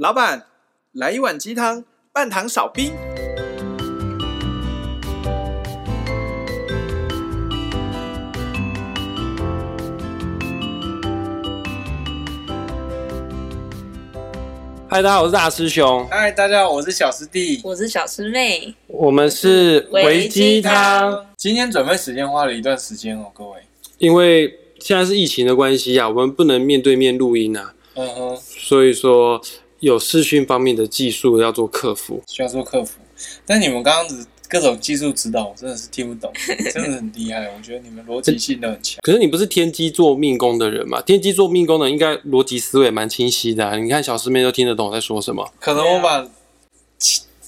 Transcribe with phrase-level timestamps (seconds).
[0.00, 0.46] 老板，
[0.92, 2.90] 来一碗鸡汤，半糖少冰。
[14.88, 16.08] 嗨，大家好，我是大师兄。
[16.10, 17.60] 嗨，大家好，我是小师弟。
[17.62, 18.74] 我是小师妹。
[18.86, 21.26] 我们是维鸡汤。
[21.36, 23.58] 今天准备时间花了一段时间哦，各位。
[23.98, 27.74] 因为现在是疫情的关系啊，我们不能面对面录音啊。
[27.96, 28.36] 嗯哼。
[28.38, 29.38] 所以说。
[29.80, 32.98] 有视讯方面的技术要做克服，需要做克服。
[33.44, 36.32] 但你们刚刚的各种技术指导，我真的是听不懂，
[36.72, 37.50] 真的很厉害。
[37.56, 38.98] 我觉得你们逻辑性都很强。
[39.02, 41.00] 可是你不是天机做命宫的人吗？
[41.02, 43.76] 天机做命宫的应该逻辑思维蛮清晰的啊。
[43.76, 45.52] 你看小师妹都听得懂我在说什么。
[45.60, 46.28] 可能我把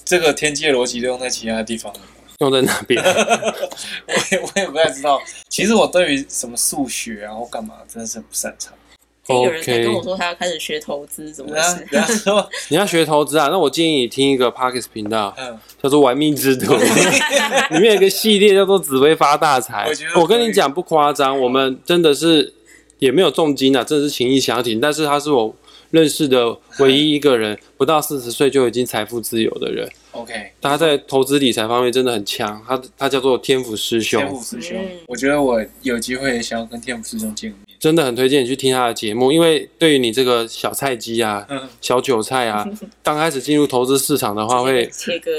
[0.05, 1.99] 这个天机的逻辑都用在其他地方了。
[2.39, 3.01] 用在哪边？
[3.03, 5.21] 我也我也不太知道。
[5.49, 8.73] 其实我对于什么数学啊或干嘛，真的是不擅长。
[9.29, 12.25] 有人在跟我说他要开始学投资，怎么回事？
[12.69, 13.47] 你要学投资啊？
[13.49, 15.33] 那我建议你听一个 Podcast 频道，
[15.81, 16.73] 叫做《玩命之徒》，
[17.73, 19.89] 里面有一个系列叫做“紫薇发大财”。
[20.19, 22.53] 我跟你讲不夸张，我们真的是
[22.99, 24.81] 也没有重金啊，真的是情义相挺。
[24.81, 25.55] 但是他是我
[25.91, 29.89] 认识的唯一一个人，不到四十岁就已经财富自由的人。
[30.13, 32.63] OK，他在投资理财方面真的很强。
[32.67, 34.21] 他他叫做天府师兄。
[34.21, 37.59] 天府师兄，我觉得我有机会也想要跟天府师兄见面。
[37.79, 42.65] 真的很推荐你去听他的节目，因为对于你这个小菜鸡啊、嗯、小韭菜啊，
[43.03, 45.37] 刚开始进入投资市场的话会，切割，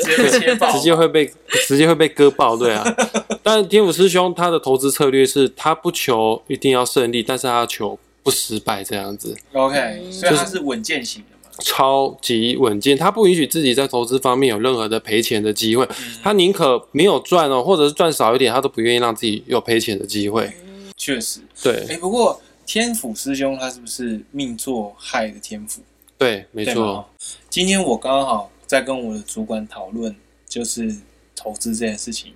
[0.72, 1.32] 直接会被
[1.66, 2.84] 直接会被割爆，对啊。
[3.42, 9.34] 但是天府师兄他的投资策略是，他不求一定要胜利，但是他要求不失败这样子。
[9.52, 11.33] OK，所以他是稳健型的嘛？
[11.60, 20.52] 超级稳健，他不允许自己在投资方面有任何的赔钱的机会，嗯、他宁可没有赚哦，或者是赚少一点，他都不愿意让自己有赔钱的机会。
[20.96, 25.82] 确实，对，哎、欸，不过天府师兄他是不是命坐亥的天府？
[26.16, 27.08] 对，没错。
[27.50, 30.14] 今天我刚好在跟我的主管讨论，
[30.48, 30.96] 就是
[31.36, 32.32] 投资这件事情，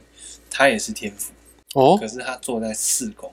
[0.50, 1.33] 他也是天府。
[1.74, 3.30] 哦，可是他坐在四宫，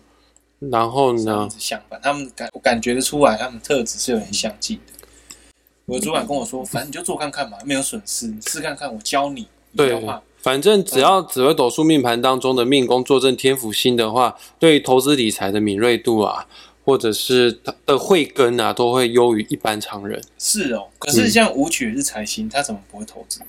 [0.59, 4.93] 然后呢，相反，他们感我感觉得出来，他们特质是有点相近的。
[5.85, 10.21] 我的主管跟我说，反正你就做看看嘛，没有损失，你试看看，我教你，你不要怕。
[10.41, 16.47] 反正只要紫微斗数命盘当中的命宫坐镇天府星的话，对于投资理财的敏锐度啊，
[16.83, 20.19] 或者是他的慧根啊，都会优于一般常人。
[20.39, 23.41] 是哦，可是像武曲是财星，他、嗯、怎么不会投资？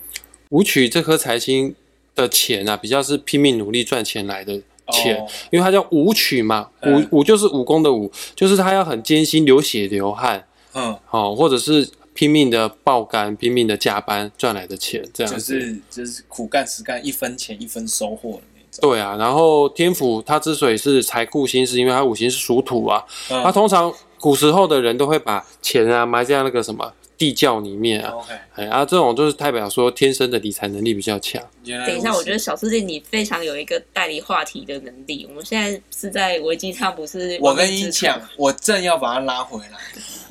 [0.50, 1.74] 武曲这颗财星
[2.14, 4.60] 的钱啊，比较是拼命努力赚钱来的
[4.92, 11.88] 钱，哦、因为它叫武曲嘛，武武就是武功的武，就是他要很艰辛流血流汗，嗯，好、哦，或者是。
[12.16, 18.80] 拼命的爆肝，拼命的加班赚来的钱，这样就是就是苦干实干，一分钱一分收获的那种。
[18.80, 23.04] 对啊，然后天府它之所以是财库星，是因为它五行是属土啊。
[23.28, 28.10] 它、嗯、通常古时候的人都会把钱啊埋在那个什么地窖里面啊。
[28.10, 31.42] OK，哎啊，这种就是代表说天生的理财能力比较强。
[31.64, 35.26] 等一下，我觉得小师弟你非常有一个代理话题的能力。
[35.28, 37.38] 我们现在是在危机上，不是？
[37.40, 39.78] 我跟你讲，我正要把它拉回来。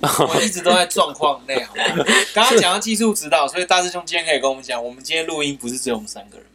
[0.27, 2.05] 我一直都在状况内，好不好？
[2.33, 6.45] 刚刚讲到技术指导，所以大师兄今天可以跟我们讲，我们今天录音不是只有我们三个人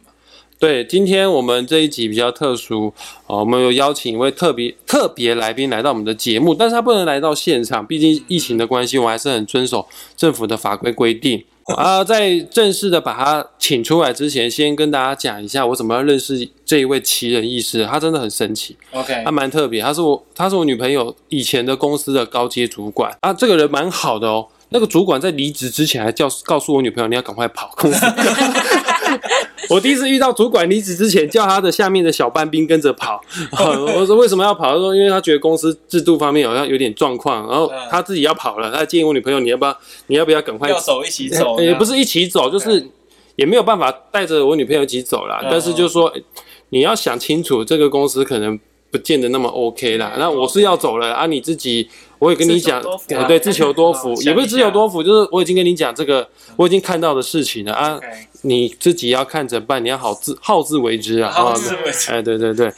[0.61, 2.93] 对，今天我们这一集比较特殊，
[3.25, 11.43] 我们有邀请一位特别特别来宾来到我们的节目，但是他不能来到现场，毕竟疫情的关系，我还是很遵守政府的法规规定。
[11.75, 17.83] 啊，在正式的把他请出来之前，先跟大家讲一下我怎么样认识这一位奇人异事。
[17.83, 24.47] 他真的很神奇，OK，他蛮特别，他是我，他是我女朋友以前的公司的高阶主管啊，这个人蛮好的哦。
[24.69, 28.05] 那个主管在离职之前还叫告诉我女朋友，你要赶快跑公司。
[29.69, 33.21] 我第一次遇到主管离职之前叫他的下面的小班兵跟着跑。
[33.95, 34.73] 我说为什么要跑？
[34.73, 38.71] 他说因为他觉得公司制度方面好像有点状况，然后他自己要跑了。
[38.71, 39.77] 他建议我女朋友，你要不要？
[40.07, 40.69] 你要不要赶快？
[40.69, 41.59] 要走一起走？
[41.59, 42.85] 也不是一起走，就是
[43.35, 45.39] 也没有办法带着我女朋友一起走啦。
[45.49, 46.11] 但是就是说
[46.69, 48.59] 你要想清楚，这个公司可能
[48.91, 50.13] 不见得那么 OK 啦。
[50.19, 51.87] 那我是要走了啊，你自己。
[52.21, 52.79] 我也跟你讲，
[53.27, 57.99] 对，自求多福，也不是自求多福，就是我已经跟你讲这个，我已经看到的事情了啊，
[58.43, 62.11] 你自己要看着办，你要好自好自为之啊，好自为之。
[62.11, 62.71] 哎，对对对，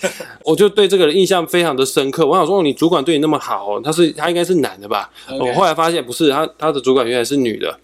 [0.46, 2.26] 我就对这个人印象非常的深刻。
[2.26, 5.10] 我想说，你主管对你那么好，他是他应该是男的吧？
[5.38, 7.78] 我后来发现不是，他他的主管原来是女的。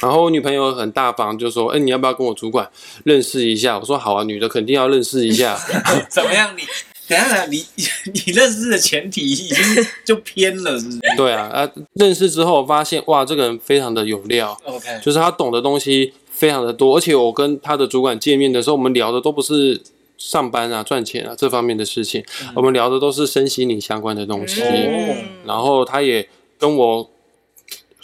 [0.00, 2.66] 然后我女朋友很大方，就说：“哎，你要不要跟我主管
[3.04, 5.58] 认识一下？”我说：“好啊，女的肯定要认识一下。
[6.08, 6.54] ”怎么样？
[6.56, 6.62] 你？
[7.08, 7.64] 等下，你
[8.12, 9.56] 你认识的前提已经
[10.04, 11.00] 就偏了，是不是？
[11.16, 19.80] 对啊，啊，认识之后发现，哇，这个人非常的有料，OK，就是他懂的东西非常的多，而且我跟他的主管见面的时候，我们聊的都不是
[20.18, 25.16] 上班啊、赚钱啊这方面的事情，嗯、我们聊的都是身心灵相关的东西，嗯、
[25.46, 27.10] 然后他也跟我。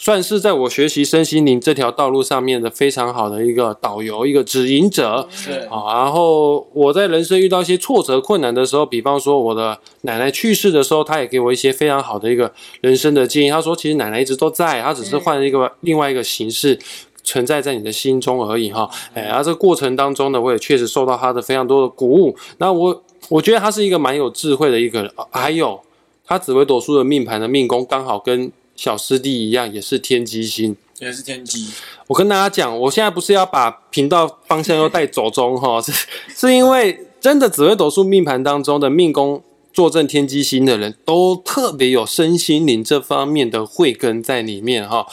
[0.03, 5.25] 算是在我学习身心灵这条道路上面的非常好的一个导游，一个指引者。
[5.31, 12.51] 是啊，然后我在人生遇到一些挫折困难的时候，比方说我的奶奶去世的时候，他也给我一些非常好的一个
[12.81, 13.49] 人生的建议。
[13.49, 16.77] 他说，其实奶奶一直都在，他只是换了一个另外一个形式。
[17.23, 22.35] 存在在你的心中而已哈，哎，而这个过程当中呢，我也确实受到他的非常多的鼓舞。
[22.57, 25.79] 那我我觉得他是一个蛮有智慧的一个人，还有
[26.25, 31.69] 他紫微斗数的命盘的命宫刚好跟小师弟一样，也是天机星，也是天机。
[32.07, 35.91] 我跟大家讲，我现在不是要把频道方向又带走中哈， 是
[36.35, 39.43] 是因为真的紫微斗数命盘当中的命宫。
[39.73, 45.03] 坐镇天机星的人都特别有身心灵这方面的慧根在里面哈，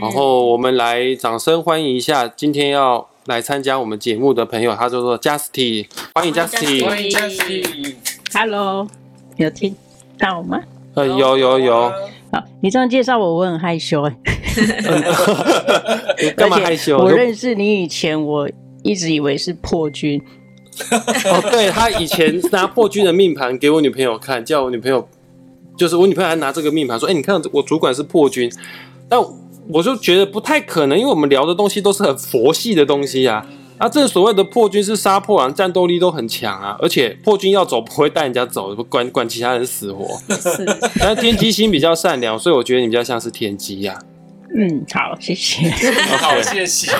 [0.00, 8.88] 然后我们来掌声欢迎一下今天要来参加我们节目的朋友，他叫做 Justy，欢迎 Justy，欢迎 Justy，Hello，
[9.36, 9.76] 有听
[10.18, 10.60] 到吗？
[10.94, 11.92] 呃，有有有，
[12.36, 14.14] 好，你这样介绍我，我很害羞哎，
[16.36, 16.98] 干嘛害羞？
[16.98, 18.46] 我认识你以前，我
[18.82, 20.20] 一直以为是破军。
[20.92, 25.08] 哦，对，他以前拿破军的命盘给我女朋友看，叫我女朋友，
[25.78, 28.52] 就是我女朋友还拿这个命盘说：“哎，你看我主管是破军。”
[29.08, 29.18] 但
[29.68, 33.46] 我就觉得不太可能，因为我们聊的东西都是很佛系的东西啊。
[33.78, 40.18] 啊，这所谓的破军是杀破狼，战斗力都很强啊，而且破军要走不会带人家走，管管其他人死活。
[40.34, 40.64] 是，
[40.98, 43.98] 但是天机星比较善良，所以我觉得你比较像是天机呀。
[44.54, 45.68] 嗯，好，谢谢。
[46.16, 46.90] 好，谢谢。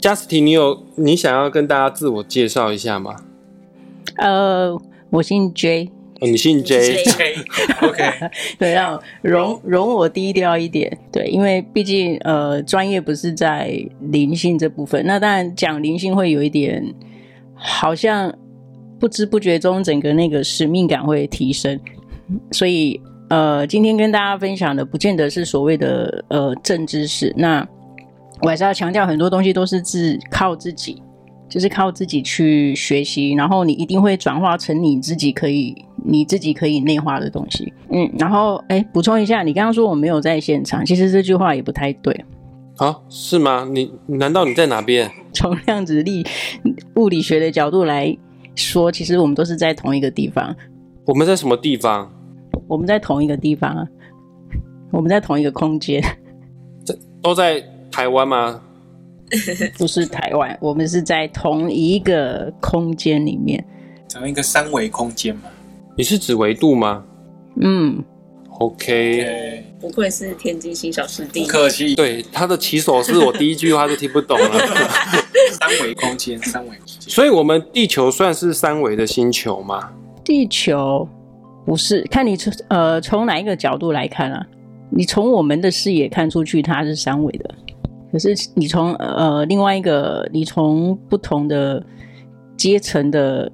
[0.00, 3.16] Justy，你有你想要跟大家自我介绍一下吗？
[4.16, 4.80] 呃，
[5.10, 5.90] 我姓 J，
[6.22, 8.30] 哦，你姓 J，OK，okay.
[8.58, 16.82] 对，要容容我低调一点，对，因为毕竟呃，专业不是在灵性这部分，那当然讲灵性会有一点，
[17.54, 18.32] 好像
[19.00, 21.78] 不知不觉中整个那个使命感会提升，
[22.52, 27.66] 所以呃，今天跟大家分享的不见得是所谓的呃正知识，那。
[28.44, 31.00] 我还是要强调，很多东西都是自靠自己，
[31.48, 35.72] 就是靠自己去学习，然后你一定会转化成你自己可以、
[36.04, 37.72] 你自己可以内化的东西。
[37.90, 42.24] 嗯，然后哎，补充一下，你刚刚说我没有在现场，其实这句话也不太对。
[42.76, 43.68] 啊，是吗？
[43.70, 45.10] 你难道你在哪边？
[45.32, 46.26] 从量子力
[46.96, 48.16] 物理学的角度来
[48.54, 50.54] 说，其实我们都是在同一个地方。
[51.06, 52.10] 我们在什么地方？
[52.68, 53.86] 我们在同一个地方啊，
[54.90, 56.02] 我们在同一个空间。
[56.84, 57.62] 这都在。
[57.94, 58.58] 台湾吗？
[59.76, 63.62] 不是台湾，我们是在同一个空间里面，
[64.10, 65.42] 同一个三维空间嘛。
[65.96, 67.04] 你是指维度吗？
[67.60, 68.02] 嗯
[68.58, 69.24] ，OK。
[69.24, 69.62] Okay.
[69.80, 71.94] 不愧是天津新小师弟，不客气。
[71.96, 74.48] 对，他的起手是我第一句话就听不懂了。
[75.58, 77.10] 三维空间，三维空间。
[77.10, 79.90] 所以，我们地球算是三维的星球吗？
[80.24, 81.06] 地球
[81.66, 84.46] 不是，看你从呃从哪一个角度来看啊？
[84.88, 87.54] 你从我们的视野看出去，它是三维的。
[88.12, 91.84] 可是你从呃另外一个，你从不同的
[92.56, 93.50] 阶层的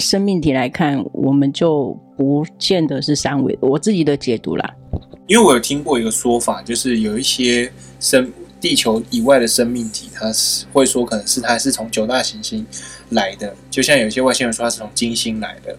[0.00, 3.56] 生命体来看，我们就不见得是三维。
[3.60, 4.74] 我自己的解读啦，
[5.26, 7.70] 因为我有听过一个说法，就是有一些
[8.00, 12.66] 生地球以外的生命体，它是会说可能是它是从九大行星
[13.10, 15.76] 来的，就像有些外星人说它是从金星来的。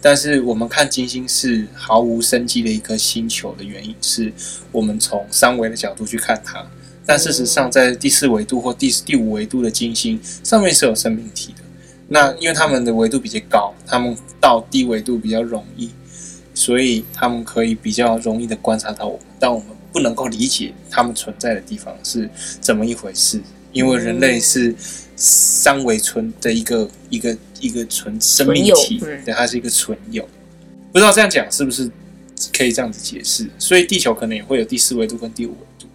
[0.00, 4.32] 但是我们看金星是毫无生机的一颗星球的原因，是
[4.72, 6.64] 我们从三维的角度去看它。
[7.04, 11.54] 但事实上，在第四维度或第第五维度的金星上面是有生命体。
[12.08, 15.90] 那因为他们的维度比较高，他们到低维度比较容易，
[16.54, 19.20] 所以他们可以比较容易的观察到我们。
[19.38, 22.28] 但我们不能够理解他们存在的地方是
[22.60, 23.40] 怎么一回事，
[23.72, 24.74] 因为人类是
[25.16, 30.26] 三维存的一个一个一个存生命体，对，它是一个存有。
[30.92, 31.90] 不知道这样讲是不是
[32.56, 33.46] 可以这样子解释？
[33.58, 35.86] 所以地球可能也会有第四维度跟第五维度。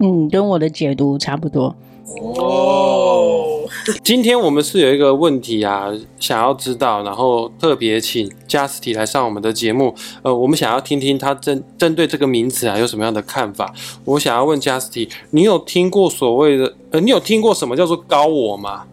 [0.00, 1.76] 嗯，跟我的解读差不多。
[2.06, 3.53] 哦，
[4.02, 9.94] 今天我们是有一个问题啊，想要知道，然后特别请 Justy 来上我们的节目。
[10.22, 13.72] 呃，我们想要听听他针针对这个名词啊有什么样的看法。
[14.04, 18.84] 我想要问 Justy，你有听过所谓的呃，你有听过什么叫做高我吗？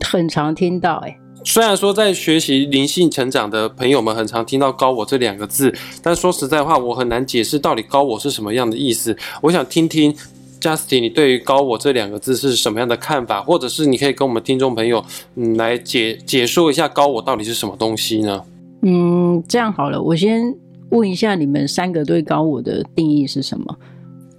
[0.00, 9.16] 很常听到，欸，诶，虽然说在学习灵性成长的朋友们很常听到高我这两个字，但说实在话，我很难解释到底高我是什么样的意思。
[9.42, 10.14] 我想听听。
[10.60, 13.42] Justy，你对于高我这两个字是什么样的看法？
[13.42, 15.04] 或者是你可以跟我们听众朋友，
[15.36, 18.44] 嗯，来解解说一下高我到底是什么东西呢？
[18.82, 20.54] 嗯，这样好了，我先
[20.90, 23.78] 问一下你们三个对高我的定义是什么？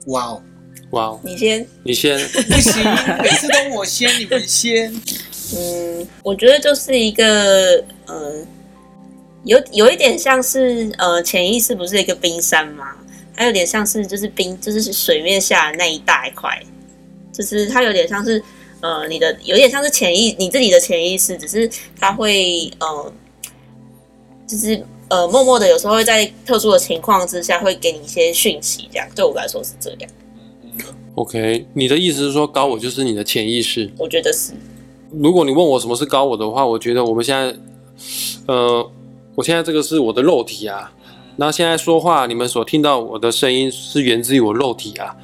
[0.08, 0.42] 哇哦，
[0.92, 2.84] 哇哦，你先，你先，不行，
[3.22, 4.94] 每次都我先，你们先。
[5.56, 8.46] 嗯，我觉得就是一个，呃，
[9.44, 12.86] 有有一点像是呃，潜意识不是一个冰山吗？
[13.42, 16.62] 它有点像是就是冰，就是水面下的那一大块，
[17.34, 18.42] 就是它有点像是
[18.82, 21.68] 呃，你的有点像是潜意你自己的潜意识，只是
[22.00, 23.12] 它会呃，
[24.46, 30.10] 就是呃，默默的有时候会在特殊的情况之下会给你一些讯息，这样对我来说是这样。
[31.16, 33.90] OK，你的意思是说高我就是你的潜意识？
[33.98, 34.52] 我觉得是。
[35.10, 37.56] 如果你问我什么是高我的话，我觉得我们现在，
[38.46, 38.88] 呃，
[39.34, 40.94] 我现在这个是我的肉体啊。
[41.42, 45.16] 那现在说话，你们所听到我的声音是源自于我肉体啊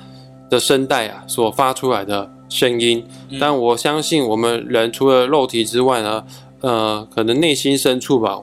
[0.50, 3.06] 的声带啊所发出来的声音。
[3.40, 6.24] 但我相信我们人除了肉体之外呢，
[6.62, 8.42] 呃，可能内心深处吧，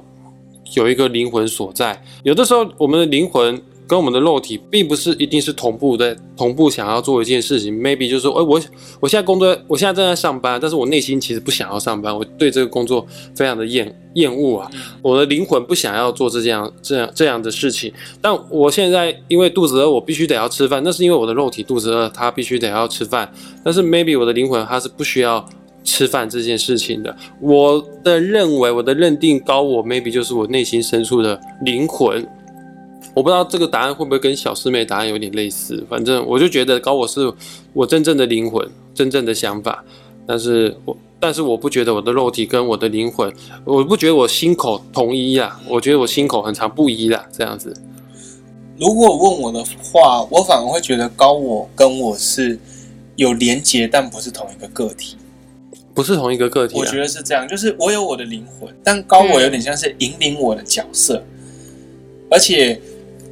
[0.75, 2.01] 有一个灵魂所在。
[2.23, 3.61] 有的时候，我们的灵魂。
[3.87, 8.61] 跟我们的肉体并不是一定是同步的，同步想要做一件事情，maybe 就是说，哎，我
[9.01, 14.71] 我现在工作，我现在正在上班，但是我内心其实不想要上班，我对这个工作非常的厌厌恶啊，
[15.03, 23.31] 我的灵魂不想要做这样这样这样的事情，但我现在因为肚子饿，我必须得要吃饭，那是因为我的肉体肚子饿，它必须得要吃饭，
[23.63, 25.47] 但是 maybe 我的灵魂它是不需要
[25.83, 32.27] 吃饭这件事情的，我的认为，我的认定高我 maybe 就是我内心深处的灵魂。
[33.15, 37.33] 我不知道这个答案会不会跟小师妹答案有点类似，反正我就觉得高我是
[37.73, 39.85] 我真正的灵魂，真正的想法，
[40.27, 43.33] 但是我但是我不觉得我的肉体跟我的灵魂，
[43.65, 47.73] 我不觉得我心口统一啦，我觉得我心口很长不一啦，这样子。
[48.77, 52.59] 如果问我的话，我反而会觉得高我跟我是
[53.15, 55.17] 有连结，但不是同一个个体，
[55.95, 56.81] 不是同一个个体啊。
[56.81, 61.23] 我觉得是这样，就是我有我的灵魂，但高我有点像是引领我的角色，
[62.29, 62.81] 而且。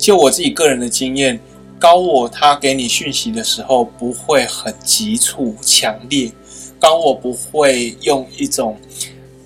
[0.02, 1.38] 就我自己个人的经验，
[1.78, 6.28] 高我他给你讯息的时候不会很急促、强烈，
[6.80, 8.76] 高我不会用一种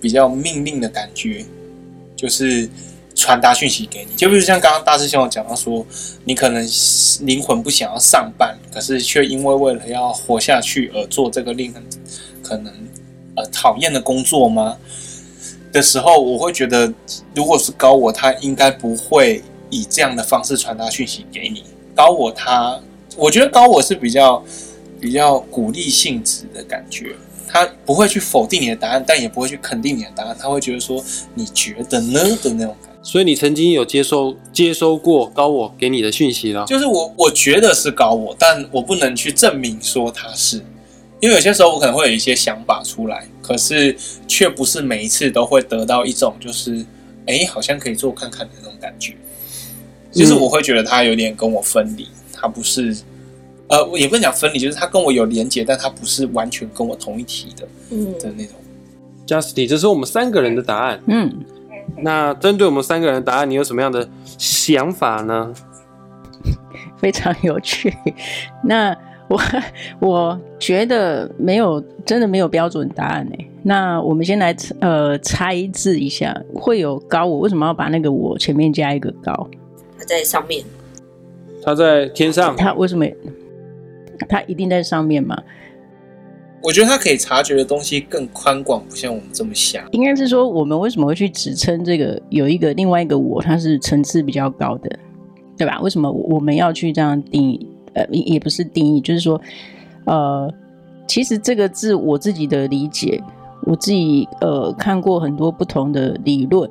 [0.01, 1.45] 比较命令的感觉，
[2.17, 2.67] 就是
[3.15, 4.17] 传达讯息给你。
[4.17, 5.85] 就比如像刚刚大师兄有讲到说，
[6.25, 6.67] 你可能
[7.21, 11.83] 灵魂不想要上班，可是却因为为了要活下去而做这个令人
[12.43, 12.73] 可能
[13.35, 14.79] 呃讨厌的工作吗？
[15.71, 16.91] 的时候，我会觉得，
[17.35, 19.43] 如果是高我，他应该不会。
[19.71, 22.81] 以这样的方式传达讯息给你，高我他，
[23.17, 24.45] 我觉得高我是比较
[25.01, 27.15] 比较鼓励性质的感觉，
[27.49, 31.03] 他不会去否定你的答案，但也不会去肯定你的答案，他会觉得说
[31.35, 32.97] 你觉得呢的那种感觉。
[33.03, 36.65] 所以你曾经有接收接收过高我给你的讯息了？
[36.67, 40.57] 就是我我觉得是高我，但我不能去证明说他是，
[41.21, 43.97] 因为有些时候我可能会有一些想法出来，可是
[44.27, 46.85] 却不是每一次都会得到一种就是
[47.27, 49.15] 哎，好像可以做看看的那种感觉。
[50.17, 52.97] 就是我会觉得他有点跟我分离，他不是，
[53.69, 58.55] 呃，也不能讲分离，就是他跟我有连结，但他不是完全跟我同一体的，嗯的那种。
[59.27, 61.01] Justy，这是我们三个人的答案。
[61.07, 61.31] 嗯，
[61.99, 64.09] 那针对我们三个人的答案，你有什么样的
[64.39, 65.53] 想法呢？
[66.97, 67.93] 非常有趣。
[68.65, 68.97] 那
[69.29, 69.41] 我
[70.01, 73.37] 我觉得没有，真的没有标准答案呢。
[73.65, 79.51] 那我们先来呃猜字一下，会有高我，为什么要把那个我前面加一个高？
[80.07, 80.65] 他在上面，
[81.65, 82.55] 他在天上。
[82.57, 83.05] 他为什么？
[84.29, 85.37] 他一定在上面吗？
[86.63, 89.85] 我觉得他可以察觉的东西更宽广，不像我们这么想。
[89.91, 94.89] 应该是说，我们为什么会去指称这个有一个另外一个我，它是层次比较高的，
[95.57, 95.81] 对吧？
[95.81, 97.67] 为什么我们要去这样定义？
[97.95, 99.41] 呃，也不是定义，就是说，
[100.05, 100.49] 呃，
[101.09, 103.21] 其实这个字我自己的理解，
[103.65, 106.71] 我自己呃看过很多不同的理论，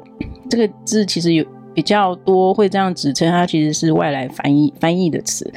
[0.50, 1.46] 这个字其实有。
[1.76, 5.54] 比较多会这样指称，它其实是外来翻译翻译的词，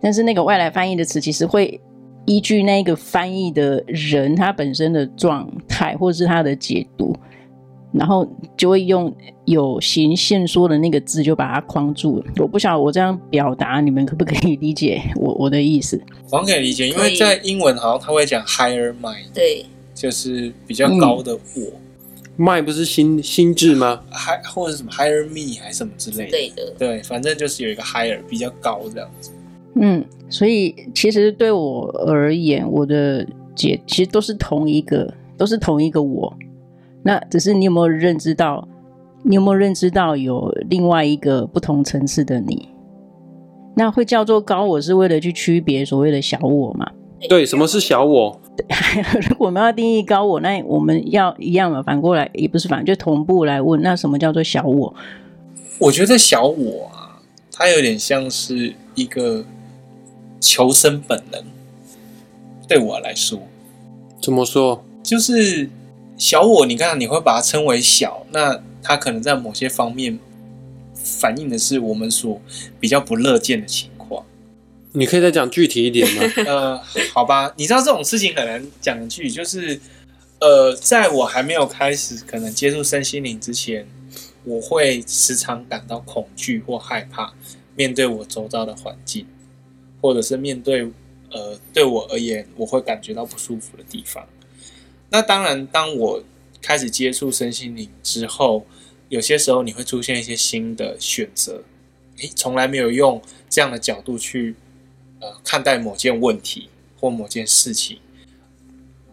[0.00, 1.80] 但是那个外来翻译的词其实会
[2.24, 7.12] 依据那个翻译的人他本身的状态或者是他的解读，
[7.92, 8.24] 然后
[8.56, 9.12] 就会用
[9.44, 12.26] 有形线索的那个字就把它框住了。
[12.36, 16.00] 我不晓得我这样表达你们可不可以理解我我的意思？
[16.30, 21.62] 我可以理解，因为在英文好像他会讲 higher mind，对，就是比较高的我。
[21.64, 21.82] 嗯
[22.38, 24.00] mind 不是心心智吗？
[24.10, 26.30] 还或者什么 higher me 还是什么之类的？
[26.30, 29.30] 对的，对，反正就是有一个 higher 比较高这样子。
[29.74, 36.32] 嗯，所以其实对我而言，我的姐其实都是同一个，都是同一个我。
[37.02, 38.66] 那只是你有没有认知到？
[39.24, 42.68] 你有没有认知到有另外一个不同层次的你？
[43.74, 46.88] 那会叫做高我，是为了去区别所谓的小我嘛？
[47.28, 48.40] 对，什么是小我？
[49.28, 51.82] 如果我们要定义高我，那我们要一样嘛？
[51.82, 54.94] 反过来也不是反，就同步来问，那什么叫做小我？
[55.78, 57.20] 我觉得小我啊，
[57.52, 59.44] 它有点像是一个
[60.40, 61.42] 求生本能。
[62.66, 63.40] 对我来说，
[64.20, 64.84] 怎么说？
[65.02, 65.70] 就是
[66.18, 70.18] 小我，你看，你会把它称为小，那它可能在某些方面
[70.94, 72.38] 反映的是我们所
[72.78, 73.97] 比较不乐见的情况。
[74.92, 76.22] 你可以再讲具体一点吗？
[76.46, 79.78] 呃，好吧，你知道这种事情很难讲具，就是
[80.40, 83.86] 呃，在我还没有开始可能接触身心灵之前，
[84.44, 87.32] 我会时常感到恐惧或害怕，
[87.76, 89.26] 面对我周遭的环境，
[90.00, 90.90] 或者是面对
[91.30, 94.26] 呃对我而言我会感觉到不舒服的地方。
[95.10, 96.22] 那当然，当我
[96.62, 98.66] 开始接触身心灵之后，
[99.08, 101.62] 有些时候你会出现一些新的选择，
[102.18, 104.54] 诶，从来没有用这样的角度去
[105.20, 107.98] 呃看待某件问题或某件事情，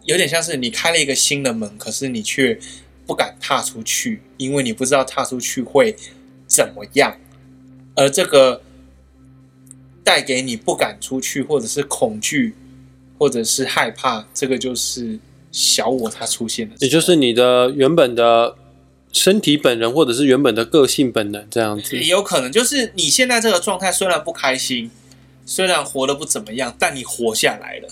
[0.04, 2.58] 有点像是你开了一个新的门，可是你却
[3.06, 5.96] 不敢踏出去，因为你不知道踏出去会
[6.46, 7.16] 怎么样，
[7.94, 8.62] 而这个
[10.02, 12.54] 带给你不敢出去，或者是恐惧，
[13.18, 15.18] 或者是害怕，这个就是。
[15.52, 18.56] 小我它出现的，也就是你的原本的
[19.10, 21.96] 身体本能，或者是原本的个性本能这样子。
[21.96, 24.90] 也有可能就是你现在这个状态虽然不开心，
[25.46, 27.88] 虽然活得不怎么样，但你活下来了。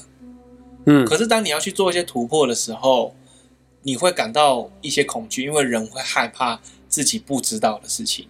[0.84, 3.14] 嗯，可是当你要去做一些突破的时候，
[3.84, 8.28] 你会感到一些恐惧，因为人会害怕自己不知道的事情。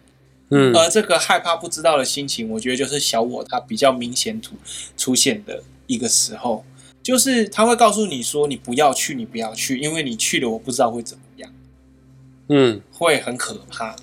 [0.50, 4.54] 嗯，而这个害怕不知道的心情，我觉得就是小我他比较明显出
[4.96, 6.64] 出现的一个时候。
[7.02, 11.52] 就是他会告诉你说：“你不要去，你不要去，因为你去了，我不知道会怎么样。”
[12.48, 13.94] 嗯，会很可怕。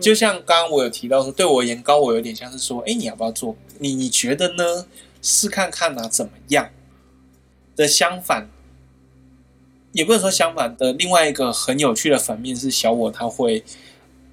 [0.00, 3.56] 就像刚刚我有提到说，对我而言，高我有点像是说：“哎，你要不要做？
[3.82, 4.86] 你你觉得呢？
[5.20, 6.70] 试看看啊，怎么样？”
[7.74, 8.48] 的相反，
[9.92, 10.92] 也不能说相反的。
[10.92, 13.64] 另外一个很有趣的反面是，小我他会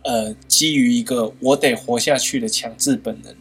[0.03, 3.35] 呃，基于一个我得活下去的强制本能。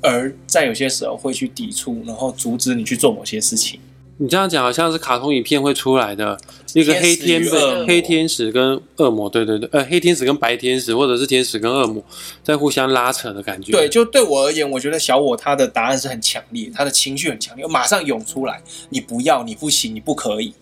[0.00, 3.78] 而在有些时候会去抵触，然后阻止你去做某些事情。
[4.22, 6.38] 你这样讲好像是卡通影片会出来的
[6.74, 12.00] 一个黑天使、黑天使跟恶魔，对对对，呃，黑天使跟白天使，或者是天使跟恶魔
[12.44, 13.72] 在互相拉扯的感觉。
[13.72, 20.54] 对，就对我而言，我觉得小我他的答案是很强烈，他的情绪很强烈，马上涌出来，你不要，你不行，你不可以。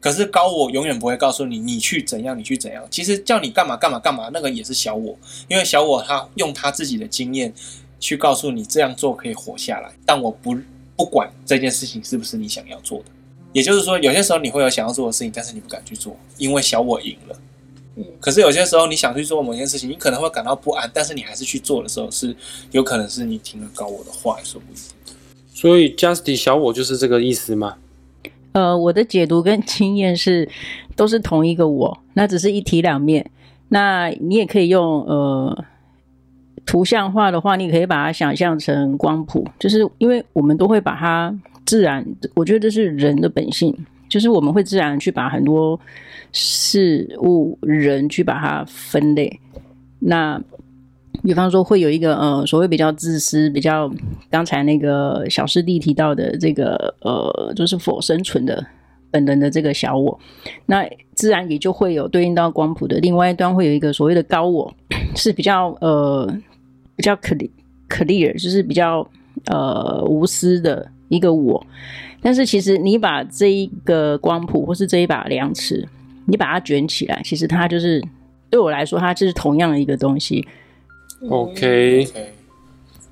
[0.00, 2.84] 可是高我永远不会告诉你，你去怎样，你去怎样。
[2.90, 7.54] 其实叫你干嘛干嘛干嘛，那个也是小我，因为小我他用他自己的经验。
[8.00, 10.56] 去告诉你这样做可以活下来，但我不
[10.98, 13.04] 不管这件事情是不是你想要做的。
[13.52, 17.36] 也就是说，有些时候你会有想要做的事情，但是你不敢去做，因为小我赢了。
[17.94, 18.04] 嗯。
[18.18, 22.34] 可是有些时候你想去做某件事情，你可能会感到不安，但是你还是去做的时候，是
[22.72, 24.82] 有可能是你听了高我的话，说不定。
[25.54, 27.76] 所以，Justy 小我就是这个意思吗？
[28.52, 30.48] 呃，我的解读跟经验是
[30.96, 33.30] 都是同一个我，那只是一体两面。
[33.68, 35.64] 那你也可以用呃。
[36.68, 42.04] 图像化的话，你可以把它想象成光谱，就是因为我们都会把它自然，
[42.34, 43.74] 我觉得这是人的本性，
[44.06, 45.80] 就是我们会自然去把很多
[46.30, 49.40] 事物、人去把它分类。
[49.98, 50.38] 那
[51.22, 53.90] 比方说，会有一个呃，所谓比较自私、比较
[54.30, 58.62] 刚才那个小师弟提到的这个呃，就是否生存的
[59.10, 60.20] 本能的这个小我，
[60.66, 64.70] 那自然也就会有对应到光谱的另外一端，会有一个所谓的高我，
[65.16, 66.30] 是比较呃。
[66.98, 67.48] 比较 clear
[67.88, 69.08] clear 就是比较
[69.46, 71.64] 呃无私的一个我，
[72.20, 75.86] 但是其实你把这一个光谱或是这一把量尺，
[76.26, 78.02] 你把它卷起来，其实它就是
[78.50, 80.44] 对我来说，它就是同样的一个东西。
[81.30, 82.08] OK，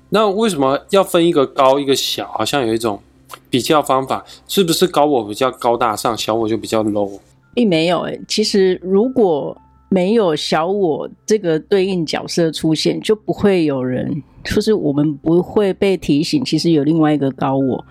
[0.09, 2.27] 那为什么要分一个高一个小？
[2.33, 3.01] 好像有一种
[3.49, 7.17] 比较方法，是不是高我比较高大上，小我就比较 low？
[7.53, 9.57] 并没有诶、欸，其实如果。
[9.89, 17.85] 没有小我这个对应角色出现，就不会有人，就是我们不会被提醒，其实有另外一个高我，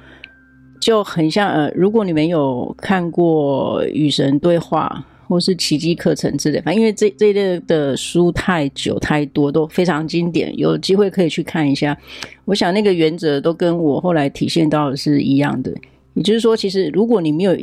[0.79, 11.97] 就很像呃，如果你没有看过《与神对话》或是奇迹课程之类，反正因为这这一类的书太久太多，都非常经典，有机会可以去看一下。
[12.45, 15.73] 我想那个原则都跟我后来体现到的是一样的，
[16.13, 17.57] 也就是说，其实如果你没有。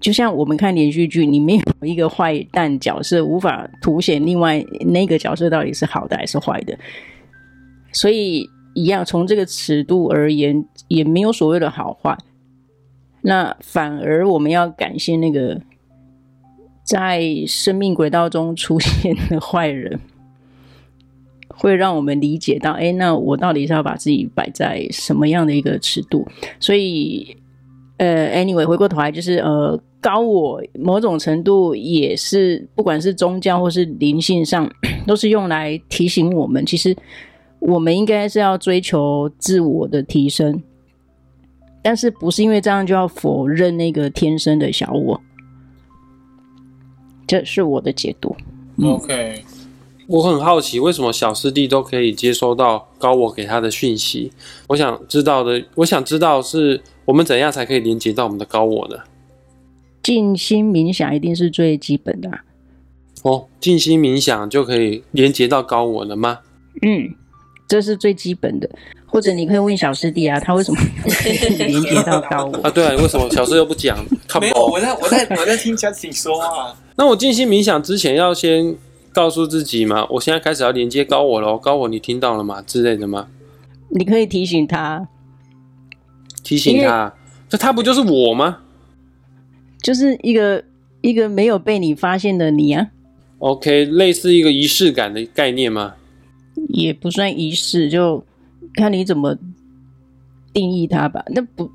[0.00, 6.78] 就像我们看连续剧，里面有一个坏蛋角色，无法凸显另外那个角色到底是好的还是坏的。
[7.92, 12.16] 所以一样，从这个尺度而言，也没有所谓的好坏。
[13.22, 15.60] 那反而我们要感谢那个
[16.84, 19.98] 在生命轨道中出现的坏人，
[21.48, 26.28] 会让我们理解到，哎，那我到底是要把自己摆在什么样的一个尺度？
[26.60, 27.36] 所以，
[27.98, 29.78] 呃，anyway，回过头来就是呃。
[30.00, 34.70] 高我某种程度也是，不管是宗教或是灵性上，
[35.08, 36.96] 都是用来提醒我们，其实
[37.58, 40.62] 我们应该是要追求自我的提升，
[41.82, 45.20] 但是不是因为这样就要否认那个天生的小我。
[47.26, 48.36] 这是我的解读。
[48.76, 49.42] 嗯、OK，
[50.06, 54.30] 我很好奇，为什么小师弟都可以接收到高我给他的讯息？
[54.68, 58.96] 我想知道的，我想知道是我们怎样才可以连接到我们的高我呢？
[60.02, 62.44] 静心冥想一定是最基本的、啊。
[63.22, 66.40] 哦，静心冥想就可以连接到高我了吗？
[66.82, 67.14] 嗯，
[67.66, 68.68] 这是最基本的。
[69.06, 70.78] 或者你可以问小师弟啊，他为什么
[71.56, 72.68] 连接到高我啊？
[72.68, 73.96] 对啊，为什么小师又不讲？
[74.38, 76.76] 没有，我在我在我在听 Justin 说话。
[76.96, 78.76] 那我静心冥想之前要先
[79.14, 80.06] 告诉自己吗？
[80.10, 82.60] 我现在开始要连接高我了，高我你听到了吗？
[82.66, 83.28] 之类的吗？
[83.88, 85.08] 你可以提醒他，
[86.48, 87.14] 提醒他，
[87.48, 88.58] 这他不就是我吗？
[89.82, 90.64] 就是一个
[91.02, 92.88] 一个没有被你发现的你啊。
[93.38, 95.96] OK，类似一个仪式感的概念吗？
[96.68, 98.24] 也不算仪式，就。
[98.74, 99.36] 看你怎么
[100.52, 101.68] 定义它吧，那不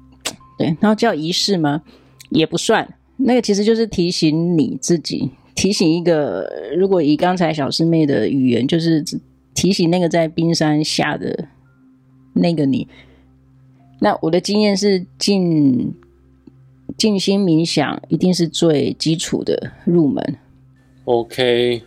[0.58, 1.82] 对，那叫仪式吗？
[2.30, 6.50] 也不算，那个其实就是提醒你自己，提醒一个。
[6.78, 9.04] 如果以刚才小师妹的语言，就是
[9.54, 11.48] 提醒那个在冰山下的
[12.34, 12.88] 那个你。
[14.04, 15.96] 那我的经验是静
[16.98, 20.38] 静心冥想一定是最基础的入门。
[21.06, 21.82] OK，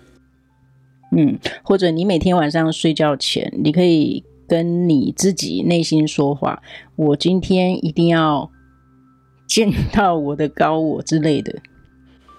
[1.15, 4.25] 嗯，或者你每天晚上睡觉前，你可以。
[4.49, 6.63] 跟你自己内心说话，
[6.95, 8.49] 我今天一定要
[9.49, 11.53] 见到我的高我之类的。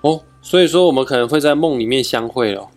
[0.03, 2.69] 哦，所以说我们可能会在梦里面相会哦。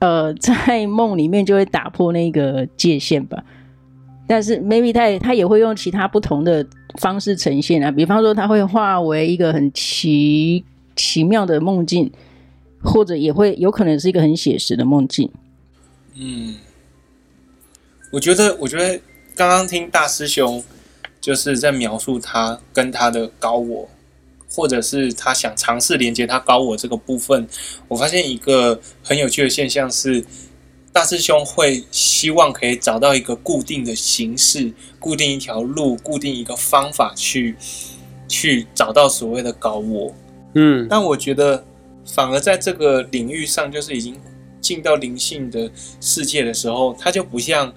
[0.00, 3.42] 呃，在梦里面就会打破那个界限吧。
[4.26, 6.66] 但是 maybe 他他也会用其他不同的
[7.00, 12.10] 方式呈现啊，比方说他会化为一个很奇奇妙的梦境，
[12.82, 15.30] 或者也会有可能是一个很写实的梦境。
[16.14, 16.56] 嗯。
[18.12, 19.00] 我觉得，我觉得
[19.34, 20.62] 刚刚听大师兄
[21.20, 23.88] 就是在描述他跟他的高我，
[24.48, 27.46] 或者是他想尝试连接他高我这个部分，
[27.88, 30.24] 我发现一个很有趣的现象是，
[30.96, 37.54] 大师兄会希望可以找到一个固定的形式、固定一条路、固定一个方法去
[38.26, 40.14] 去找到所谓的高我。
[40.54, 41.62] 嗯，但我觉得
[42.06, 44.18] 反而在这个领域上，就是已经
[44.58, 47.70] 进到灵性的世界的时候，他就不像。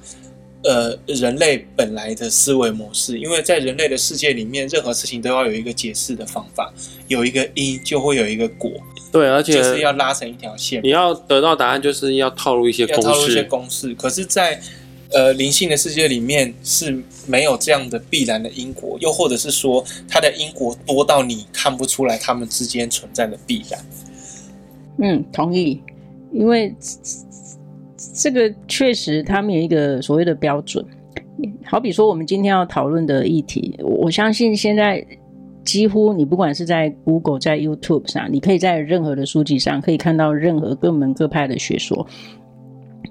[0.61, 6.69] 呃，人类本来的思维模式，因为在人类的世界里面，任何事情都要有一个解释的方法，
[7.07, 8.69] 有一个因就会有一个果。
[9.09, 10.81] 对，而且就是要拉成一条线。
[10.83, 13.07] 你要得到答案，就是要套路一些公式。
[13.07, 13.93] 要套入一些公式。
[13.95, 14.61] 可是在，在
[15.13, 23.85] 呃灵性的世界里面是没有这样的必然的因果，又或者是说，它的因果多到你看不出来它们之间存在的必然。
[25.01, 25.81] 嗯，同意，
[26.33, 26.75] 因为。
[28.13, 30.85] 这个确实，他们有一个所谓的标准。
[31.65, 35.05] 好比说，我们今天要讨论的议题，我相信现在
[35.63, 42.05] 几乎你不管是在 Google、在 YouTube 上，你可以在任何的书籍上可以看到任何各门各派的学说。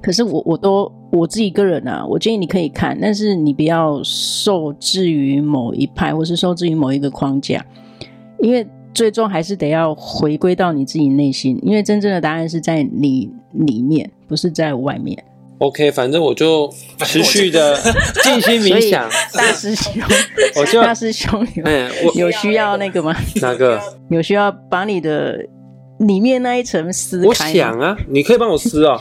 [0.00, 7.64] 可是我我都我自己个人啊，我建议你可以看，但是你不要受制于某一派，或是受制于某一个框架，
[8.40, 8.66] 因为。
[8.98, 15.16] 最终还是得要回归到你自己内心，因为真正的答案是在你里面，不是在外面。
[15.58, 16.68] OK，反正我就
[17.04, 17.76] 持续的
[18.24, 19.08] 静心冥想。
[19.32, 20.02] 大师兄，
[20.56, 23.14] 我就大师兄，哎，有需要那个吗？
[23.40, 23.80] 哪个？
[24.10, 25.46] 有需要把你的
[26.00, 27.26] 里面那一层撕开？
[27.28, 29.00] 我想啊，你可以帮我撕哦，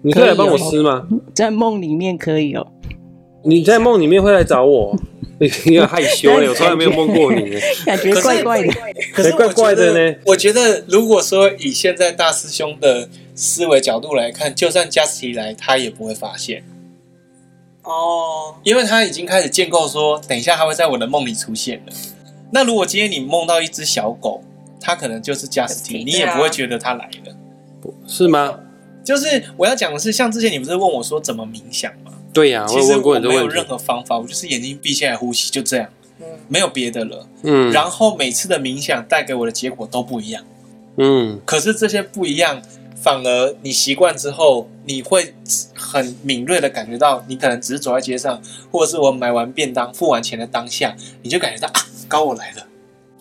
[0.00, 1.06] 你可以来帮我撕吗？
[1.34, 2.66] 在梦里面可以哦。
[3.44, 4.96] 你在梦里面会来找我？
[5.38, 8.72] 你有点害羞了，我从来没有梦过你， 感觉怪怪的。
[9.12, 10.16] 可是怪怪的呢。
[10.26, 16.62] 我觉得，如果说以现在大师兄的思维角度来看，就算加斯提来，他也不会发现。
[17.82, 21.92] 哦，因为他已经开始建构说，等一下他会在我的梦里出现了。
[22.50, 24.42] 那如果今天你梦到一只小狗，
[24.80, 27.34] 它可能就是加斯提，你也不会觉得它来了，
[28.06, 28.60] 是吗？
[29.04, 32.03] 就是我要讲的是，像之前你不是问我说怎么冥想吗？
[32.34, 35.88] 对呀、啊，其实我没有任何方法，我就是眼睛闭起来呼吸，就这样，
[36.20, 37.26] 嗯，没有别的了。
[37.44, 40.42] 嗯，然后每次的冥想带给我的结果都不一样。
[40.96, 42.60] 嗯，可是这些不一样，
[43.00, 45.32] 反而你习惯之后，你会
[45.74, 52.66] 很敏锐的感觉到，你可能只是走在街上，或者是我买完便当付完钱的当下，你就感觉到啊，高我来了。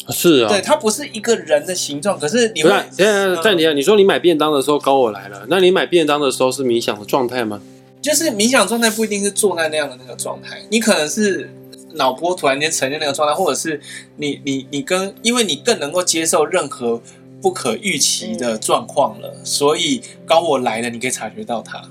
[0.09, 7.61] 是啊，对，它不是一个人的形状，可是你会，现在在你，你说你买便当的时候高我来了，那你买便当的时候是冥想的状态吗？
[8.03, 11.49] 就是冥想状态不一定是坐在那样的那个状态，你可能是
[11.93, 13.79] 脑波突然间呈现那个状态，或者是
[14.17, 17.01] 你你你跟，因为你更能够接受任何
[17.41, 21.81] 不可预期的状况了，所以高我来了，你可以察觉到它。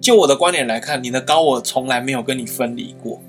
[0.00, 3.22] 就我的观点来看，你的高我从来没有跟你分离过，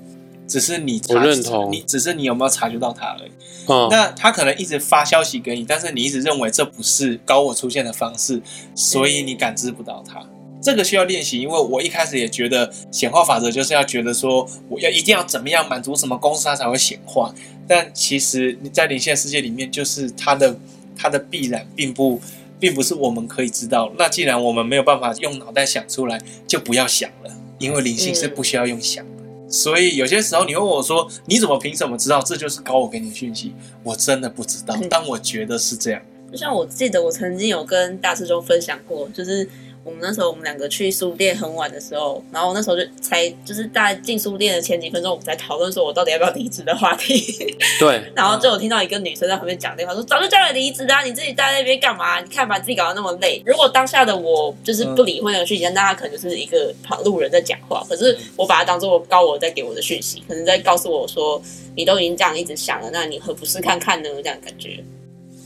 [0.48, 3.30] 只是你我认同你只是你有没有察觉到它而已。
[3.68, 8.40] 嗯，那他可能一直发消息给你，但是你一直认为这不是高我出现的方式，
[8.74, 10.24] 所以你感知不到它。
[10.66, 17.32] 这个需要练习，因为我一开始也觉得显化法则就是要觉得说我要一定要怎么样满足什么公式它才会显化，
[17.68, 20.58] 但其实你在灵性世界里面，就是它的
[20.96, 22.20] 它的必然并不
[22.58, 23.92] 并不是我们可以知道。
[23.96, 29.48] 那既然我们没有办法用脑袋想出来，就不要想了，因为灵性是不需要用想的。
[29.48, 33.52] 所以有些时候你问我说，你怎么凭什么知道这就是高我给你的讯息？
[33.84, 36.02] 我真的不知道，但我觉得是这样。
[36.32, 39.48] 就像我记得我曾经有跟大师兄分享过，就是。
[39.86, 47.56] 我们那时候，我们两个去书店很晚的时候，然后那时候就才就是大概进书店的前几分钟，我们在讨论说我到底要不要离职的话题。
[47.78, 48.02] 对。
[48.16, 52.20] 然后就有听到一个女生在旁边讲电话，说早就叫你离职啊，你自己待在那边干嘛？
[52.20, 53.40] 你看把自己搞得那么累。
[53.46, 57.86] 如果当下的我就是不理会那个讯息，那他可能就是一个旁路人在讲话。
[57.88, 61.40] 可是我把它当做我高我在给我的讯息，可能在告诉我说，
[61.76, 64.08] 你都已经这样一直想了，那你何不试看看呢？
[64.16, 64.82] 这样感觉。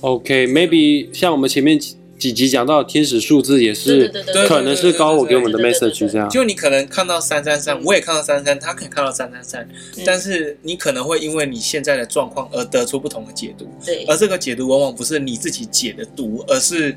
[0.00, 1.78] OK，maybe、okay, 像我们前面。
[2.20, 4.06] 几集讲到天使数字也是，
[4.46, 6.28] 可能是高我给我们的 message 这样。
[6.28, 9.68] 就你可能看到三三三，我也看到三三，他可能看到三三三，
[10.04, 13.66] 但是你可能会因为你现在的状况而得出不同的解读。
[13.84, 16.94] 对，而这个解读往往不是你自己解的读，而是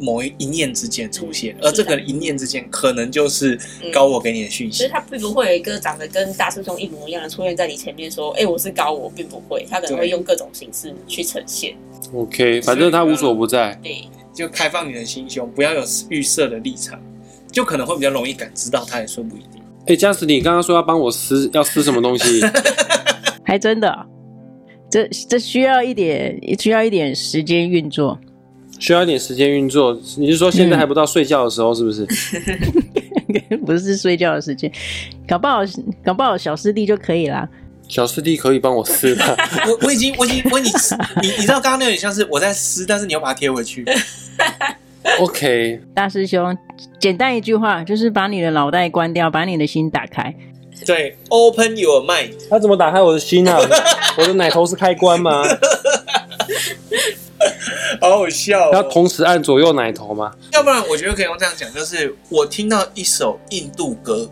[0.00, 3.56] 某一一念之间出现，而这个一念之间可能就是
[3.92, 4.78] 高我给你的讯息。
[4.78, 11.76] 所以他并不会有一个长得跟大师兄一模一样的出现在你前面说：“哎，我是高我。”并不会，他可能会用各种形式去呈现。
[12.12, 13.78] OK，反正他无所不在。
[13.82, 14.02] 对。
[14.38, 16.96] 就开放你的心胸，不要有预设的立场，
[17.50, 19.60] 就可能会比较容易感知到，他也说不一定。
[19.80, 22.40] 哎、欸，加斯，你刚刚说要帮我撕，要撕什么东西？
[23.42, 24.06] 还真的，
[24.88, 28.16] 这这需要一点，需要一点时间运作，
[28.78, 30.00] 需要一点时间运作。
[30.16, 32.06] 你是说现在还不到睡觉的时候，是不是？
[33.50, 34.70] 嗯、 不是睡觉的时间，
[35.26, 35.62] 搞不好，
[36.04, 37.48] 搞不好小师弟就可以啦。
[37.88, 39.24] 小师弟可以帮我撕吗？
[39.66, 40.72] 我我已经我已经我已经
[41.22, 43.84] 你你知道刚刚那有点像是我在撕，但是你要把它贴回去。
[45.20, 46.56] OK，大师兄，
[47.00, 50.34] 简单一句话就是把你的脑袋关掉，把你的心打开。
[50.86, 52.34] 对，Open your mind。
[52.50, 53.58] 他怎么打开我的心啊？
[54.18, 55.42] 我的奶头是开关吗？
[58.00, 58.70] 好好笑哦。
[58.72, 60.32] 要同时按左右奶头吗？
[60.52, 64.30] 要不然我觉得可以用这样讲，就是我听到一首印度歌。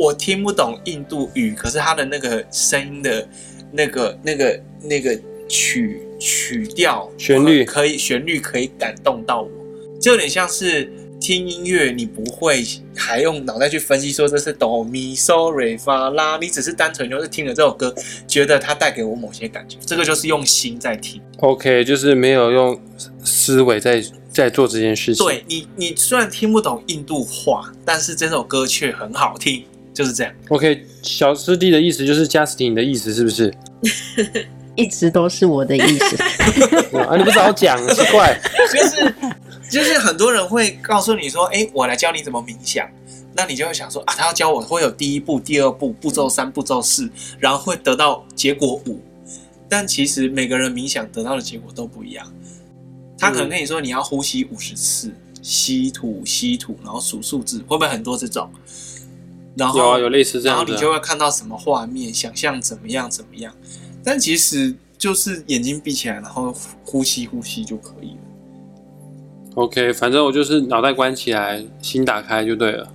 [0.00, 3.28] 我听不懂印度语，可是他的那个声音的，
[3.70, 5.14] 那个、那个、那个
[5.46, 9.50] 曲曲调、旋律可以，旋律可以感动到我，
[10.00, 12.64] 就有点像是听音乐，你不会
[12.96, 17.94] 还用脑袋去分析说这是哆咪嗦瑞发拉，你只是单纯就是听了这首歌，
[18.26, 21.20] 觉得它带给我某些感觉，这个就是用心在听。
[21.40, 22.80] OK，就是没有用
[23.22, 25.26] 思维在在做这件事情。
[25.26, 29.62] 对你，你虽然听不懂印度话，但是这首歌却很好听。
[30.00, 30.32] 就是这样。
[30.48, 33.52] OK，小师弟的意思就是 Justin 的意思是不是？
[34.74, 36.16] 一直都是我的意思。
[36.96, 38.40] 啊，你不早讲， 奇怪。
[38.72, 39.14] 就是
[39.70, 42.88] 就是很多人会告诉你说，哎、欸，我来教你怎么冥想。
[43.34, 49.02] 那你就会想说啊，他要教我会有第一步、第二步、步骤三、步骤四，然后会得到结果五。
[49.68, 52.26] 但其实每个人冥想得到的结果都不一样。
[53.18, 58.50] 他可能跟你说你要呼吸五十次，吸吐吸吐，然后数数字，会不会很多这种？
[59.60, 63.52] 然后有啊，有类似这样，然后你就会看到什么画面，想象怎么样怎么样，
[64.02, 69.54] 但其实就是眼睛闭起来，然后呼吸呼吸就可以了。
[69.56, 72.88] OK，反正我就是脑袋关起来，心打开就对了。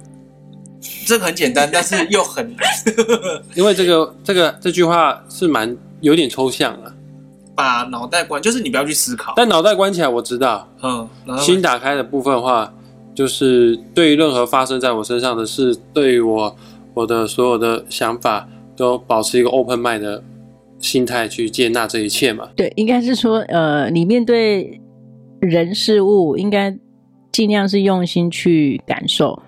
[1.06, 2.66] 这个很简单，但是又很难，
[3.56, 6.92] 因为这个这个这句话是蛮有点抽象啊。
[7.56, 10.68] 把脑袋关，就是你不要去思考，但脑袋关起来，我知道。
[10.82, 11.08] 嗯，
[11.40, 12.74] 心打开的部分的话。
[13.16, 16.54] 就是对于任何发生在我身上的事，对于我
[16.94, 20.22] 我的所有的想法，都保持一个 open mind 的
[20.80, 22.50] 心态去接纳这一切嘛。
[22.58, 24.82] 对，应该是说，呃，你面对
[25.40, 26.78] 人事物，应该
[27.32, 29.42] 尽量是用心去感受，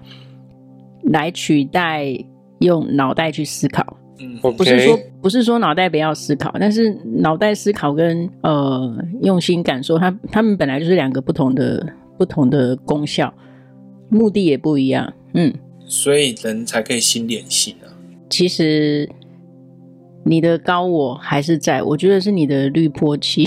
[1.04, 2.18] 来取代
[2.60, 3.98] 用脑袋去思考。
[4.20, 11.86] 嗯，不是说不是说脑袋不要思考，但是脑袋思考跟呃用心感受，它它们本来就是两个不同的
[12.18, 13.32] 不同的功效。
[14.10, 15.54] 目的也不一样，嗯，
[15.86, 17.92] 所以人才可以心连心啊。
[18.30, 19.10] 其实
[20.24, 23.46] 你的高我还是在，我觉得是你的滤波器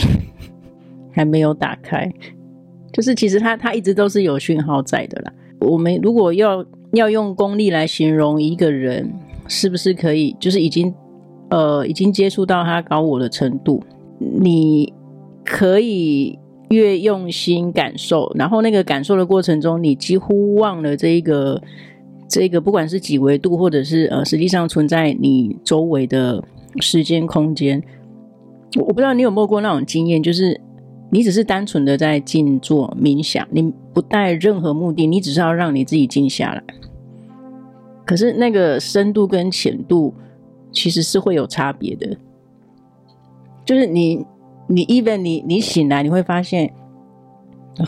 [1.12, 2.10] 还没有打开，
[2.92, 5.32] 就是其实它它一直都是有讯号在的啦。
[5.60, 9.12] 我们如果要要用功力来形容一个人，
[9.48, 10.36] 是不是可以？
[10.40, 10.94] 就是已经
[11.50, 13.82] 呃已经接触到他高我的程度，
[14.18, 14.92] 你
[15.44, 16.38] 可以。
[16.70, 21.60] 越用心感受，然后那个感受的过程中，你几乎忘了这一个
[22.28, 26.42] 这个不管是几维度，或者是呃实际上存在你周围的
[26.80, 27.82] 时间空间，
[28.76, 30.60] 我我不知道你有没有过那种经验，就是
[31.10, 36.62] 你只是单纯的在静坐冥想，你不带任何目的，你只是要让你自己静下来。
[38.04, 40.14] 可是那个深度跟浅度
[40.70, 42.16] 其实是会有差别的，
[43.64, 44.24] 就是你
[44.70, 46.72] 你 even 你你醒来，你会发现。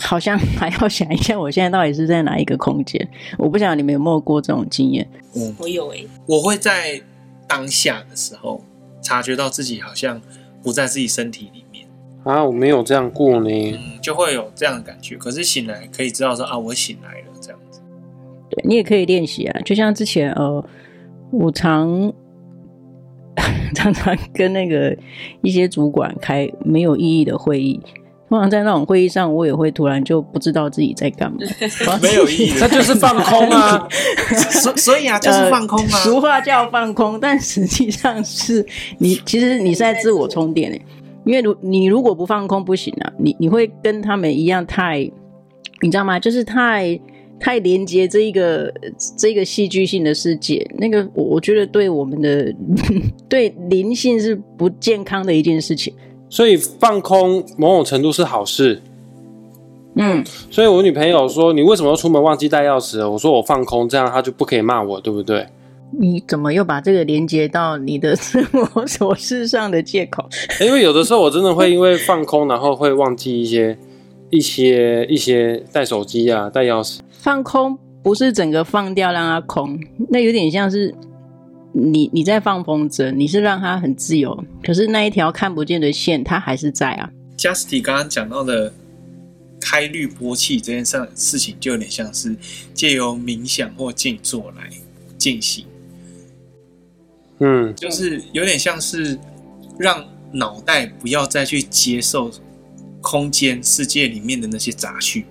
[0.00, 3.06] 好像还要想一下，我现在到底是在哪一个空间？
[3.36, 5.06] 我不晓得你们有没有过这种经验？
[5.36, 6.98] 嗯，我有诶、欸，我会在
[7.46, 8.62] 当下的时候
[9.02, 10.18] 察觉到自己好像
[10.62, 11.86] 不在自己身体里面
[12.24, 15.16] 啊，我没有这样过呢，嗯，就会有这样的感觉。
[15.16, 17.80] 可是醒来可以知道说啊，我醒来了这样子。
[18.48, 20.64] 对，你也可以练习啊，就像之前呃，
[21.32, 22.10] 我常
[23.74, 24.96] 常常跟那个
[25.42, 27.80] 一些主管开没有意义的会议。
[28.28, 31.36] 通常在那种会议上，我也会突然就不知道自己在干嘛，
[32.00, 33.86] 没有意义，那就是放空啊。
[34.50, 35.84] 所所以啊，就是放空啊。
[35.92, 38.66] 呃、俗话叫放空，但实际上是
[38.96, 40.80] 你其实你是在自我充电诶，
[41.26, 45.00] 因为如你如果不放空不行啊，你你会跟他们一样太，
[45.82, 46.18] 你知道吗？
[46.18, 46.98] 就是太
[47.42, 48.72] 太连接这一个
[49.18, 52.54] 这一个戏剧性的世界，那个我我觉得对我们的
[53.28, 55.92] 对灵性是不健康的一件事情。
[56.30, 58.80] 所以放空某种程度是好事，
[59.96, 60.24] 嗯。
[60.52, 65.44] 所以我女朋友说：“你为什么要出门忘记带钥匙？”我说：“我放空，这样她就不可以骂我，对不对？”
[66.00, 70.26] 你怎么又把这个连接到你的 生活琐事上的借口？
[70.64, 73.76] 因为有的时候我真的会因为放空，然后会忘记一些、
[74.30, 77.00] 一些、一些带手机啊、带钥匙。
[77.22, 79.78] 放空不是整个放掉让它空，
[80.10, 80.94] 那有点像是。
[81.74, 87.10] 你你在放风筝，你是让它很自由，可是那一条看不见的线，它还是在啊。
[87.38, 88.70] Justy 刚刚讲到的
[89.58, 92.36] 开滤波器这件事事情，就有点像是
[92.74, 94.68] 借由冥想或静坐来
[95.16, 95.64] 进行。
[97.38, 99.18] 嗯，就是有点像是
[99.78, 102.30] 让脑袋不要再去接受
[103.00, 105.24] 空间世界里面的那些杂讯，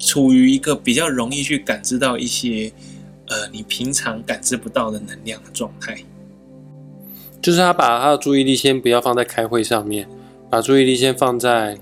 [0.00, 2.72] 处于一个比较容易去感知到一些。
[3.32, 5.96] 呃，你平常感知不到的能量的状态，
[7.40, 10.08] 就是他把他的注意力先不要放在开会上面，
[10.50, 11.78] 把注意力先放在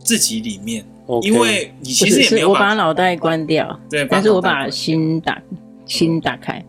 [0.00, 0.84] 自己里面。
[1.06, 1.22] Okay.
[1.26, 5.40] 因为你其实也没有我把脑袋关掉，对，但是我把心打
[5.86, 6.62] 心打开。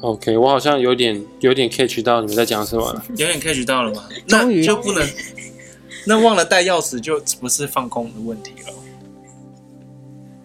[0.00, 4.02] OK，我好像有点有点 catch 到你们在讲什么了，有点 catch 到了吗？
[4.26, 5.08] 那就不能，
[6.08, 8.74] 那忘了带钥匙就不是放空的问题了。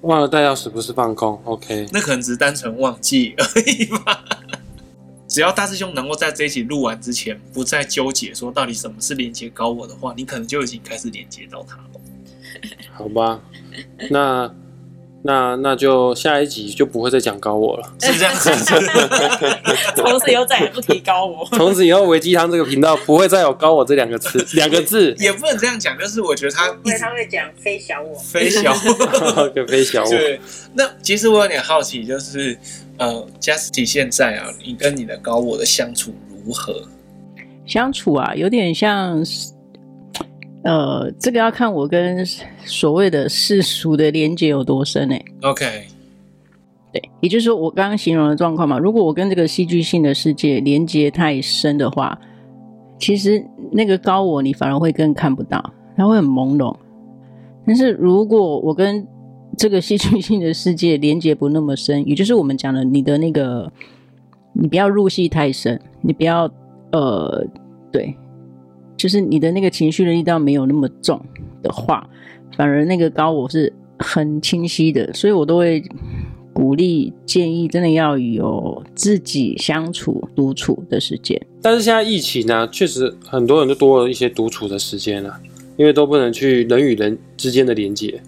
[0.04, 1.88] 忘了带钥匙不是放空，OK？
[1.92, 4.24] 那可能只是单纯忘记 而已吧。
[5.28, 11.84] 只要大师兄能够在这一集录完之前，不再纠结说到底什么是连接高我的话，你可能就已经开始连接到他了。
[12.94, 13.42] 好吧，
[14.10, 14.54] 那。
[15.26, 18.52] 那那就下一集就不会再讲高我了，是这样子。
[19.96, 21.46] 从此以后再也不提高我。
[21.58, 25.96] 从此以后，维鸡汤这个频道不会再有高我这两个词，两个字也不能这样讲。
[25.98, 28.74] 但是我觉得他，因为他会讲非小我，非小
[29.38, 30.10] 我， 跟非小我。
[30.10, 30.42] 对。
[30.74, 32.58] 那其实我有点好奇，就是
[32.98, 36.14] 呃，Justy 现在啊，你跟你的高我的相处
[36.46, 36.84] 如何？
[37.66, 39.24] 相处啊，有点像。
[40.64, 42.26] 呃，这个要看我跟
[42.66, 45.26] 所谓的世俗的连接有多深诶。
[45.42, 45.66] OK，
[46.94, 48.80] 对，也就是说我刚刚形容的状况嘛。
[48.80, 52.18] 如果我跟这个戏剧性的世界连接太深的话，
[52.98, 56.74] 其实那个高我你反而会更看不到，它会很朦胧。
[57.66, 59.06] 但是如果我跟
[59.58, 63.70] 这个戏剧性的世界连接不那么深，也就是我们讲的你的那个，
[64.54, 66.50] 你不要入戏太深，你不要
[66.94, 67.46] 呃，
[67.92, 68.16] 对。
[68.96, 71.20] 就是你的那个情绪的力道没有那么重
[71.62, 72.08] 的话，
[72.56, 75.84] 反而那个高我是很清晰的，所以我都会
[76.54, 81.42] 鼓励建议，真的要有自己相处独处的时间。
[81.62, 85.42] 但是现在疫情呢、啊，确实很多人都多了一些独处的时间了、啊，
[85.78, 88.22] 因为都不能去人与人之间的连接，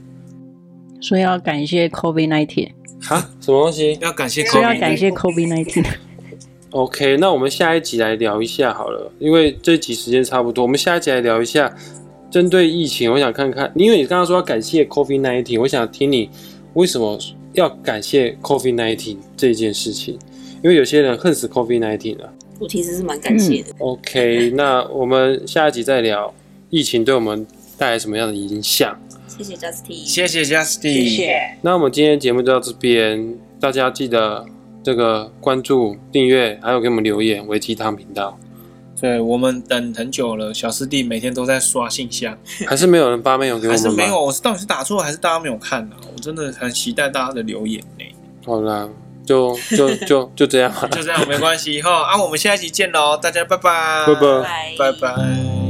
[0.99, 2.71] 所以要感谢 COVID nineteen
[3.09, 3.97] 啊，什么东西？
[4.01, 5.85] 要感谢，所以要感谢 COVID nineteen。
[6.75, 11.73] OK，那我们下一集来聊一下好了，因为这集时间差不多，我们下一集来聊一下
[12.29, 13.09] 针对疫情。
[13.09, 16.29] 我想看看，因为你刚刚说要感谢 COVID nineteen，我想听你
[16.73, 17.17] 为什么
[17.53, 20.19] 要感谢 COVID nineteen 这件事情。
[20.61, 22.33] 因为有些人恨死 COVID nineteen 了。
[22.59, 23.69] 我其实是蛮感谢的。
[23.69, 26.33] 嗯、OK，那我们下一集再聊
[26.69, 27.47] 疫情对我们
[27.77, 28.99] 带来什么样的影响。
[29.29, 31.57] 谢谢 Justin，谢谢 Justin，谢谢。
[31.61, 34.45] 那我们今天节目就到这边，大家记得。
[34.85, 38.37] 这个关注、订阅，还有给我们留言，维鸡汤频道。
[39.01, 42.37] 对，我们等很久了，小师弟每天都在刷信箱，
[42.69, 43.81] 还是没有人发没有给我们？
[43.81, 44.25] 还是没有？
[44.25, 46.05] 我是到底是打错，还是大家没有看呢、啊？
[46.15, 48.05] 我真的很期待大家的留言呢。
[48.45, 48.87] 好啦，
[49.25, 52.03] 就就就 就这样，就这样没关系哈。
[52.03, 55.64] 啊，我们下一集见喽，大家拜拜，拜拜，拜拜拜。